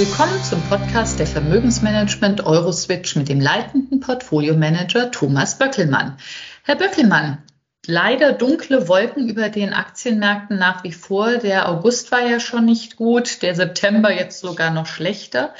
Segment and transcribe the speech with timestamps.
[0.00, 6.16] Willkommen zum Podcast der Vermögensmanagement Euroswitch mit dem leitenden Portfoliomanager Thomas Böckelmann.
[6.62, 7.42] Herr Böckelmann,
[7.84, 11.36] leider dunkle Wolken über den Aktienmärkten nach wie vor.
[11.36, 15.52] Der August war ja schon nicht gut, der September jetzt sogar noch schlechter.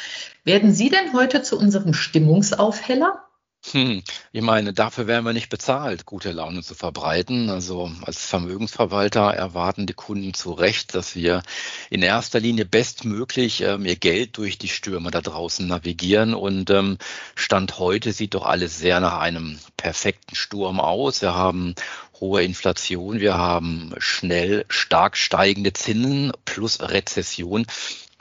[0.42, 3.22] Werden Sie denn heute zu unserem Stimmungsaufheller?
[3.72, 4.02] Hm,
[4.32, 7.50] ich meine, dafür werden wir nicht bezahlt, gute Laune zu verbreiten.
[7.50, 11.42] Also als Vermögensverwalter erwarten die Kunden zu Recht, dass wir
[11.90, 16.32] in erster Linie bestmöglich ähm, ihr Geld durch die Stürme da draußen navigieren.
[16.32, 16.96] Und ähm,
[17.34, 21.20] Stand heute sieht doch alles sehr nach einem perfekten Sturm aus.
[21.20, 21.74] Wir haben
[22.18, 27.66] hohe Inflation, wir haben schnell stark steigende Zinsen plus Rezession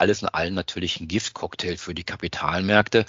[0.00, 3.04] alles in allem natürlich ein Giftcocktail für die Kapitalmärkte.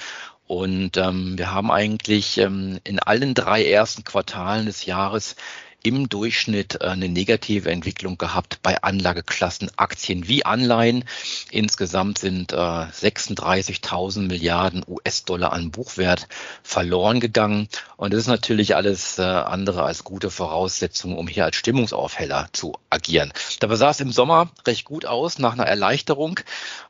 [0.47, 5.35] Und ähm, wir haben eigentlich ähm, in allen drei ersten Quartalen des Jahres
[5.83, 11.05] im Durchschnitt äh, eine negative Entwicklung gehabt bei Anlageklassen Aktien wie Anleihen.
[11.49, 16.27] Insgesamt sind 36.000 äh, Milliarden US-Dollar an Buchwert
[16.63, 17.67] verloren gegangen.
[17.97, 22.73] Und das ist natürlich alles äh, andere als gute Voraussetzung, um hier als Stimmungsaufheller zu
[22.89, 23.33] agieren.
[23.59, 26.39] Dabei sah es im Sommer recht gut aus nach einer Erleichterung.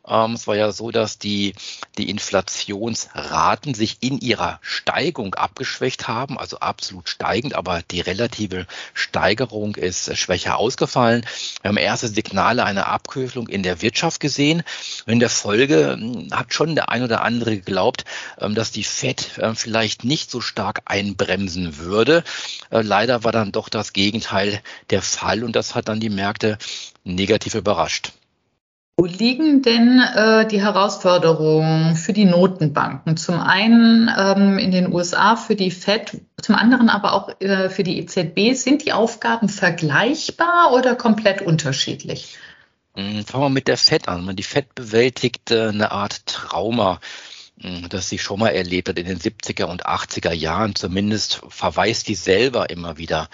[0.07, 1.53] Ähm, es war ja so, dass die,
[1.97, 9.75] die Inflationsraten sich in ihrer Steigung abgeschwächt haben, also absolut steigend, aber die relative Steigerung
[9.75, 11.25] ist schwächer ausgefallen.
[11.61, 14.63] Wir haben erste Signale einer Abkühlung in der Wirtschaft gesehen.
[15.05, 18.05] In der Folge hm, hat schon der ein oder andere geglaubt,
[18.39, 22.23] ähm, dass die Fed äh, vielleicht nicht so stark einbremsen würde.
[22.69, 26.57] Äh, leider war dann doch das Gegenteil der Fall und das hat dann die Märkte
[27.03, 28.13] negativ überrascht.
[28.97, 33.17] Wo liegen denn äh, die Herausforderungen für die Notenbanken?
[33.17, 37.84] Zum einen ähm, in den USA für die Fed, zum anderen aber auch äh, für
[37.84, 38.53] die EZB.
[38.53, 42.38] Sind die Aufgaben vergleichbar oder komplett unterschiedlich?
[42.95, 44.36] Hm, fangen wir mit der Fed an.
[44.36, 47.00] Die Fed bewältigt eine Art Trauma
[47.62, 50.75] hm, das sie schon mal erlebt hat in den 70er und 80er Jahren.
[50.75, 53.29] Zumindest verweist die selber immer wieder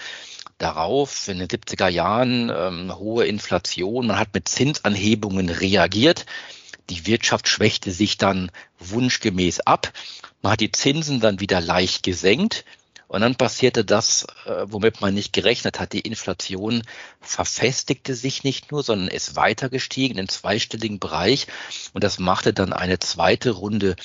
[0.58, 4.08] darauf in den 70er Jahren ähm, hohe Inflation.
[4.08, 6.26] Man hat mit Zinsanhebungen reagiert.
[6.90, 9.92] Die Wirtschaft schwächte sich dann wunschgemäß ab.
[10.42, 12.64] Man hat die Zinsen dann wieder leicht gesenkt.
[13.08, 15.94] Und dann passierte das, äh, womit man nicht gerechnet hat.
[15.94, 16.82] Die Inflation
[17.22, 21.46] verfestigte sich nicht nur, sondern ist weiter gestiegen im zweistelligen Bereich.
[21.94, 23.96] Und das machte dann eine zweite Runde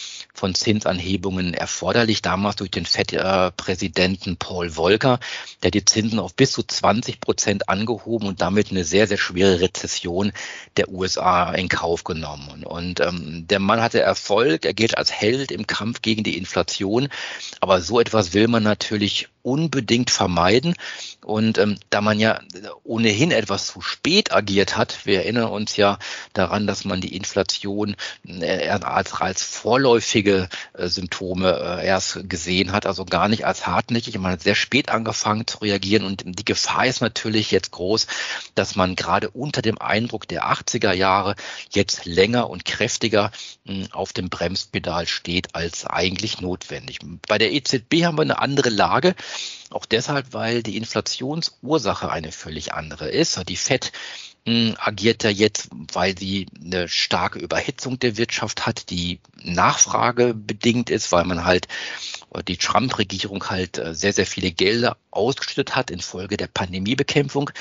[0.43, 5.21] von Zinsanhebungen erforderlich, damals durch den FED-Präsidenten Paul Volcker,
[5.63, 9.61] der die Zinsen auf bis zu 20 Prozent angehoben und damit eine sehr, sehr schwere
[9.61, 10.33] Rezession
[10.75, 12.65] der USA in Kauf genommen.
[12.65, 17.07] Und ähm, der Mann hatte Erfolg, er gilt als Held im Kampf gegen die Inflation.
[17.61, 20.73] Aber so etwas will man natürlich natürlich unbedingt vermeiden.
[21.23, 22.39] Und ähm, da man ja
[22.83, 25.99] ohnehin etwas zu spät agiert hat, wir erinnern uns ja
[26.33, 27.95] daran, dass man die Inflation
[28.25, 34.17] äh, als, als vorläufige äh, Symptome äh, erst gesehen hat, also gar nicht als hartnäckig.
[34.17, 38.07] Man hat sehr spät angefangen zu reagieren und die Gefahr ist natürlich jetzt groß,
[38.55, 41.35] dass man gerade unter dem Eindruck der 80er Jahre
[41.69, 43.31] jetzt länger und kräftiger
[43.65, 46.99] mh, auf dem Bremspedal steht als eigentlich notwendig.
[47.27, 49.15] Bei der EZB haben wir eine andere Lage.
[49.69, 53.47] Auch deshalb, weil die Inflationsursache eine völlig andere ist.
[53.49, 53.91] Die FED
[54.45, 60.89] hm, agiert ja jetzt, weil sie eine starke Überhitzung der Wirtschaft hat, die Nachfrage bedingt
[60.89, 61.67] ist, weil man halt
[62.41, 67.51] die Trump-Regierung halt äh, sehr, sehr viele Gelder ausgeschüttet hat infolge der Pandemiebekämpfung.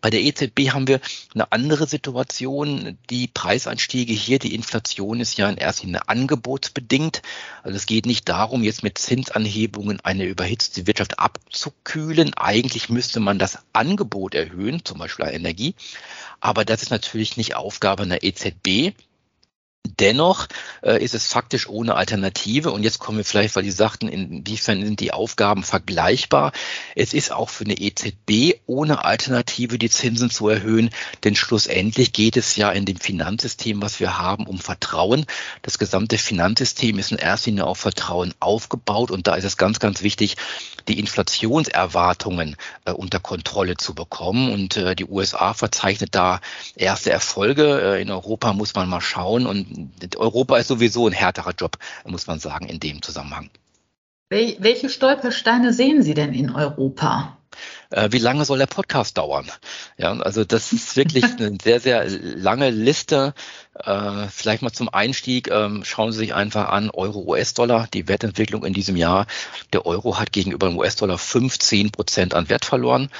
[0.00, 1.00] Bei der EZB haben wir
[1.34, 2.98] eine andere Situation.
[3.10, 7.22] Die Preisanstiege hier, die Inflation ist ja in erster Linie angebotsbedingt.
[7.62, 12.34] Also es geht nicht darum, jetzt mit Zinsanhebungen eine überhitzte Wirtschaft abzukühlen.
[12.34, 15.74] Eigentlich müsste man das Angebot erhöhen, zum Beispiel an Energie.
[16.40, 18.94] Aber das ist natürlich nicht Aufgabe einer EZB.
[20.00, 20.46] Dennoch
[20.82, 22.70] äh, ist es faktisch ohne Alternative.
[22.70, 26.52] Und jetzt kommen wir vielleicht, weil die sagten, inwiefern sind die Aufgaben vergleichbar.
[26.94, 30.90] Es ist auch für eine EZB ohne Alternative, die Zinsen zu erhöhen.
[31.24, 35.26] Denn schlussendlich geht es ja in dem Finanzsystem, was wir haben, um Vertrauen.
[35.62, 39.10] Das gesamte Finanzsystem ist in erster Linie auf Vertrauen aufgebaut.
[39.10, 40.36] Und da ist es ganz, ganz wichtig,
[40.88, 44.52] die Inflationserwartungen äh, unter Kontrolle zu bekommen.
[44.52, 46.40] Und äh, die USA verzeichnet da
[46.74, 47.80] erste Erfolge.
[47.80, 49.46] Äh, in Europa muss man mal schauen.
[49.46, 49.69] Und
[50.16, 53.50] Europa ist sowieso ein härterer Job, muss man sagen, in dem Zusammenhang.
[54.30, 57.39] Welche Stolpersteine sehen Sie denn in Europa?
[57.90, 59.50] Äh, wie lange soll der Podcast dauern?
[59.96, 63.34] Ja, also das ist wirklich eine sehr, sehr lange Liste.
[63.74, 68.64] Äh, vielleicht mal zum Einstieg, ähm, schauen Sie sich einfach an, Euro, US-Dollar, die Wertentwicklung
[68.64, 69.26] in diesem Jahr.
[69.72, 73.10] Der Euro hat gegenüber dem US-Dollar 15 Prozent an Wert verloren.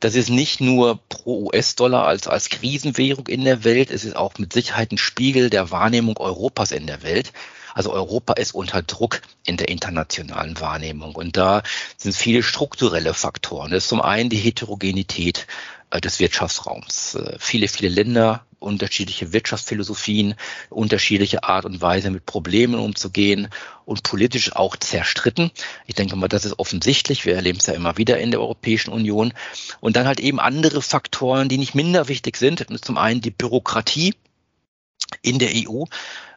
[0.00, 4.38] Das ist nicht nur pro US-Dollar als, als Krisenwährung in der Welt, es ist auch
[4.38, 7.32] mit Sicherheit ein Spiegel der Wahrnehmung Europas in der Welt.
[7.78, 11.14] Also Europa ist unter Druck in der internationalen Wahrnehmung.
[11.14, 11.62] Und da
[11.96, 13.70] sind viele strukturelle Faktoren.
[13.70, 15.46] Das ist zum einen die Heterogenität
[15.90, 17.14] äh, des Wirtschaftsraums.
[17.14, 20.34] Äh, viele, viele Länder, unterschiedliche Wirtschaftsphilosophien,
[20.70, 23.46] unterschiedliche Art und Weise mit Problemen umzugehen
[23.84, 25.52] und politisch auch zerstritten.
[25.86, 27.26] Ich denke mal, das ist offensichtlich.
[27.26, 29.32] Wir erleben es ja immer wieder in der Europäischen Union.
[29.78, 32.66] Und dann halt eben andere Faktoren, die nicht minder wichtig sind.
[32.84, 34.14] Zum einen die Bürokratie
[35.22, 35.84] in der EU.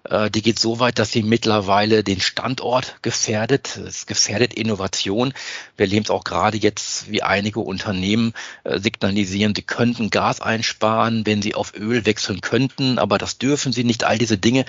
[0.04, 3.78] Äh, die geht so weit, dass sie mittlerweile den Standort gefährdet.
[3.78, 5.34] Es gefährdet Innovation.
[5.78, 8.34] Wir erleben es auch gerade jetzt, wie einige Unternehmen
[8.64, 13.72] äh, signalisieren, sie könnten Gas einsparen, wenn sie auf Öl wechseln könnten, aber das dürfen
[13.72, 14.04] sie nicht.
[14.04, 14.66] All diese Dinge.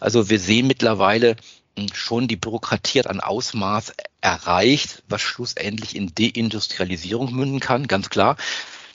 [0.00, 1.36] Also wir sehen mittlerweile
[1.76, 8.10] hm, schon die Bürokratie hat ein Ausmaß erreicht, was schlussendlich in Deindustrialisierung münden kann, ganz
[8.10, 8.36] klar.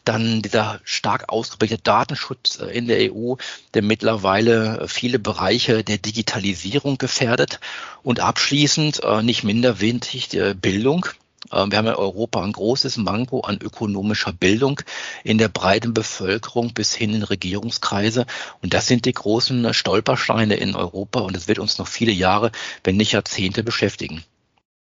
[0.05, 3.35] Dann dieser stark ausgeprägte Datenschutz äh, in der EU,
[3.73, 7.59] der mittlerweile viele Bereiche der Digitalisierung gefährdet.
[8.03, 10.29] Und abschließend, äh, nicht minder wichtig,
[10.61, 11.05] Bildung.
[11.51, 14.81] Äh, wir haben in Europa ein großes Manko an ökonomischer Bildung
[15.23, 18.25] in der breiten Bevölkerung bis hin in Regierungskreise.
[18.61, 21.21] Und das sind die großen Stolpersteine in Europa.
[21.21, 22.51] Und es wird uns noch viele Jahre,
[22.83, 24.23] wenn nicht Jahrzehnte beschäftigen.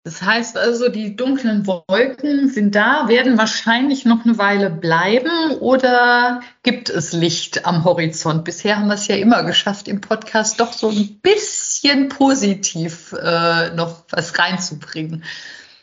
[0.05, 6.41] Das heißt also, die dunklen Wolken sind da, werden wahrscheinlich noch eine Weile bleiben oder
[6.61, 8.43] gibt es Licht am Horizont?
[8.43, 13.71] Bisher haben wir es ja immer geschafft, im Podcast doch so ein bisschen positiv äh,
[13.71, 15.23] noch was reinzubringen.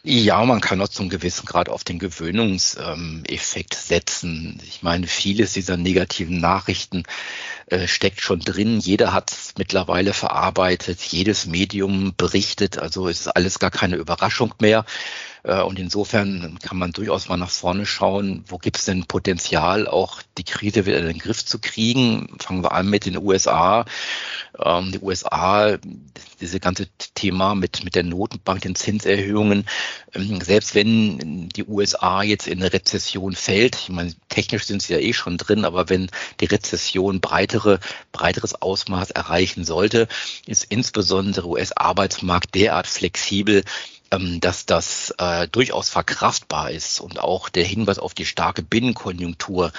[0.04, 4.60] Ja, man kann auch zum gewissen Grad auf den Gewöhnungseffekt setzen.
[4.66, 7.04] Ich meine, vieles dieser negativen Nachrichten
[7.66, 8.80] äh, steckt schon drin.
[8.80, 14.84] Jeder hat es mittlerweile verarbeitet, jedes Medium berichtet, also ist alles gar keine Überraschung mehr.
[15.44, 19.86] Äh, und insofern kann man durchaus mal nach vorne schauen, wo gibt es denn Potenzial,
[19.86, 22.36] auch die Krise wieder in den Griff zu kriegen.
[22.38, 23.84] Fangen wir an mit den USA.
[24.58, 25.78] Ähm, die USA,
[26.40, 29.64] diese ganze Thema mit, mit der Notenbank, den Zinserhöhungen,
[30.14, 34.92] ähm, selbst wenn die USA jetzt in eine Rezession fällt, ich meine, technisch sind sie
[34.92, 36.10] ja eh schon drin, aber wenn
[36.40, 37.80] die Rezession breitere,
[38.12, 40.08] breiteres Ausmaß erreichen sollte,
[40.46, 43.64] ist insbesondere US-Arbeitsmarkt derart flexibel,
[44.40, 49.72] dass das äh, durchaus verkraftbar ist und auch der Hinweis auf die starke Binnenkonjunktur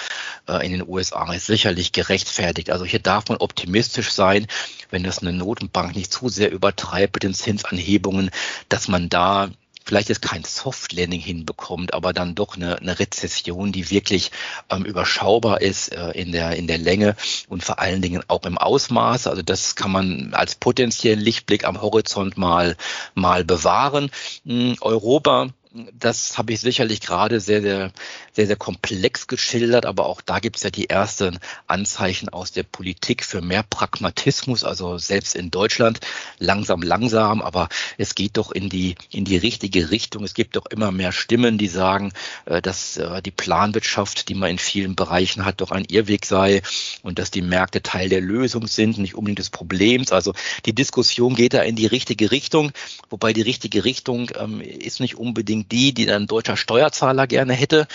[0.48, 2.70] äh, in den USA ist sicherlich gerechtfertigt.
[2.70, 4.46] Also hier darf man optimistisch sein,
[4.90, 8.30] wenn das eine Notenbank nicht zu sehr übertreibt mit den Zinsanhebungen,
[8.68, 9.50] dass man da
[9.84, 14.30] vielleicht jetzt kein Soft Landing hinbekommt, aber dann doch eine, eine Rezession, die wirklich
[14.70, 17.16] ähm, überschaubar ist äh, in der in der Länge
[17.48, 19.26] und vor allen Dingen auch im Ausmaß.
[19.26, 22.76] Also das kann man als potenziellen Lichtblick am Horizont mal
[23.14, 24.10] mal bewahren.
[24.44, 25.50] Hm, Europa
[25.92, 27.90] das habe ich sicherlich gerade sehr, sehr,
[28.32, 32.62] sehr, sehr komplex geschildert, aber auch da gibt es ja die ersten Anzeichen aus der
[32.62, 35.98] Politik für mehr Pragmatismus, also selbst in Deutschland
[36.38, 37.68] langsam, langsam, aber
[37.98, 40.22] es geht doch in die, in die richtige Richtung.
[40.22, 42.12] Es gibt doch immer mehr Stimmen, die sagen,
[42.44, 46.62] äh, dass äh, die Planwirtschaft, die man in vielen Bereichen hat, doch ein Irrweg sei
[47.02, 50.12] und dass die Märkte Teil der Lösung sind, nicht unbedingt des Problems.
[50.12, 50.34] Also
[50.66, 52.70] die Diskussion geht da in die richtige Richtung,
[53.10, 57.86] wobei die richtige Richtung ähm, ist nicht unbedingt die, die ein deutscher Steuerzahler gerne hätte.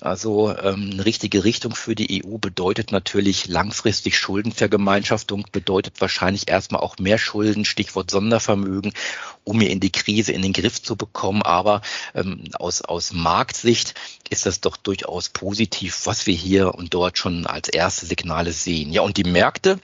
[0.00, 6.80] Also ähm, eine richtige Richtung für die EU bedeutet natürlich langfristig Schuldenvergemeinschaftung, bedeutet wahrscheinlich erstmal
[6.80, 8.94] auch mehr Schulden, Stichwort Sondervermögen,
[9.44, 11.42] um hier in die Krise in den Griff zu bekommen.
[11.42, 11.82] Aber
[12.14, 13.94] ähm, aus, aus Marktsicht
[14.30, 18.92] ist das doch durchaus positiv, was wir hier und dort schon als erste Signale sehen.
[18.92, 19.80] Ja, und die Märkte,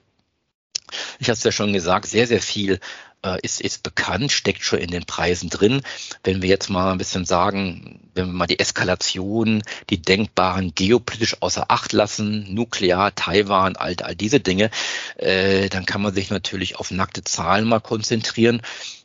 [1.18, 2.80] ich hatte es ja schon gesagt, sehr, sehr viel
[3.22, 5.82] äh, ist, ist bekannt, steckt schon in den Preisen drin.
[6.24, 11.36] Wenn wir jetzt mal ein bisschen sagen, wenn wir mal die Eskalation, die denkbaren geopolitisch
[11.40, 14.70] außer Acht lassen, nuklear, Taiwan, all, all diese Dinge,
[15.16, 18.62] äh, dann kann man sich natürlich auf nackte Zahlen mal konzentrieren.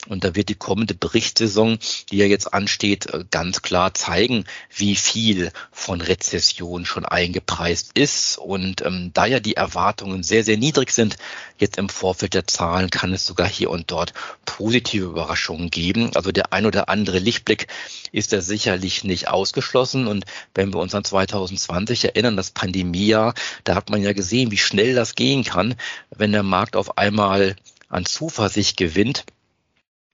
[0.08, 1.77] Und da wird die kommende Berichtssaison,
[2.10, 8.39] die ja jetzt ansteht, äh, ganz klar zeigen, wie viel von Rezession schon eingepreist ist.
[8.39, 11.18] Und ähm, da ja die Erwartungen sehr, sehr niedrig sind,
[11.60, 14.00] jetzt im Vorfeld der Zahlen kann es sogar hier und dort
[14.46, 16.12] positive Überraschungen geben.
[16.15, 17.67] Also der ein oder andere Lichtblick
[18.12, 20.08] ist da sicherlich nicht ausgeschlossen.
[20.08, 24.58] Und wenn wir uns an 2020 erinnern, das Pandemiejahr, da hat man ja gesehen, wie
[24.58, 25.75] schnell das gehen kann,
[26.10, 27.55] wenn der Markt auf einmal
[27.89, 29.25] an Zuversicht gewinnt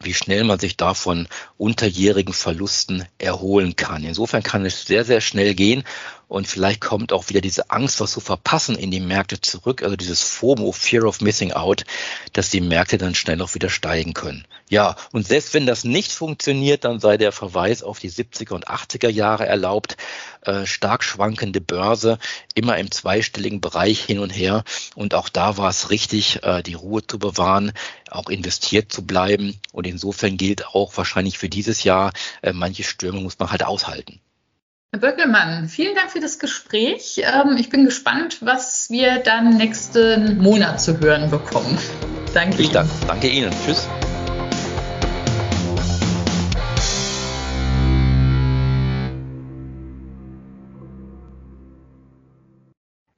[0.03, 1.27] wie schnell man sich davon
[1.58, 4.03] unterjährigen Verlusten erholen kann.
[4.03, 5.84] Insofern kann es sehr, sehr schnell gehen
[6.27, 9.96] und vielleicht kommt auch wieder diese Angst, was zu verpassen, in die Märkte zurück, also
[9.96, 11.86] dieses FOMO, Fear of Missing Out,
[12.34, 14.46] dass die Märkte dann schnell auch wieder steigen können.
[14.69, 18.67] Ja, und selbst wenn das nicht funktioniert, dann sei der Verweis auf die 70er und
[18.67, 19.96] 80er Jahre erlaubt.
[20.41, 22.19] Äh, stark schwankende Börse,
[22.55, 24.63] immer im zweistelligen Bereich hin und her.
[24.96, 27.72] Und auch da war es richtig, äh, die Ruhe zu bewahren,
[28.10, 29.57] auch investiert zu bleiben.
[29.72, 34.19] Und insofern gilt auch wahrscheinlich für dieses Jahr, äh, manche Stürme muss man halt aushalten.
[34.94, 37.22] Herr Böckelmann, vielen Dank für das Gespräch.
[37.22, 41.77] Ähm, ich bin gespannt, was wir dann nächsten Monat zu hören bekommen.
[42.34, 42.89] Danke ich Ihnen.
[43.06, 43.51] Danke Ihnen.
[43.65, 43.86] Tschüss.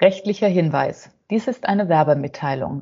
[0.02, 1.12] Rechtlicher Hinweis.
[1.30, 2.82] Dies ist eine Werbemitteilung.